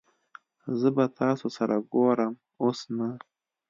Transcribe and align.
زه 0.79 0.87
به 0.95 1.05
تاسو 1.19 1.47
سره 1.57 1.75
ګورم 1.93 2.33
اوس 2.63 2.79
نه 2.97 3.09